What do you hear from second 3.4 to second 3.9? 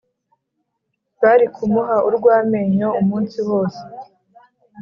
wose